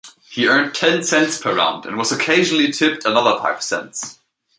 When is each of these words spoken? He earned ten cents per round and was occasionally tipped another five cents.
He 0.31 0.47
earned 0.47 0.73
ten 0.73 1.03
cents 1.03 1.37
per 1.37 1.53
round 1.53 1.85
and 1.85 1.95
was 1.95 2.11
occasionally 2.11 2.71
tipped 2.71 3.05
another 3.05 3.37
five 3.37 3.61
cents. 3.61 4.17